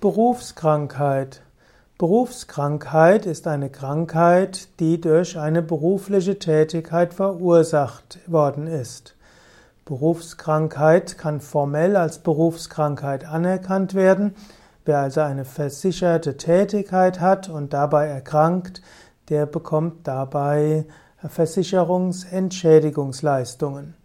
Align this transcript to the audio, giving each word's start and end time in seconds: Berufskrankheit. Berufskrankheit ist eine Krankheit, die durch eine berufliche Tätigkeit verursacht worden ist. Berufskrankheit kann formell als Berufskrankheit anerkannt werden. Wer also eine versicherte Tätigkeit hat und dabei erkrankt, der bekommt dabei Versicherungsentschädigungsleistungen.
Berufskrankheit. 0.00 1.42
Berufskrankheit 1.98 3.26
ist 3.26 3.48
eine 3.48 3.68
Krankheit, 3.68 4.68
die 4.78 5.00
durch 5.00 5.36
eine 5.36 5.60
berufliche 5.60 6.38
Tätigkeit 6.38 7.12
verursacht 7.12 8.20
worden 8.28 8.68
ist. 8.68 9.16
Berufskrankheit 9.84 11.18
kann 11.18 11.40
formell 11.40 11.96
als 11.96 12.20
Berufskrankheit 12.20 13.24
anerkannt 13.24 13.94
werden. 13.94 14.36
Wer 14.84 15.00
also 15.00 15.22
eine 15.22 15.44
versicherte 15.44 16.36
Tätigkeit 16.36 17.18
hat 17.18 17.48
und 17.48 17.72
dabei 17.72 18.06
erkrankt, 18.06 18.82
der 19.30 19.46
bekommt 19.46 20.06
dabei 20.06 20.84
Versicherungsentschädigungsleistungen. 21.28 23.97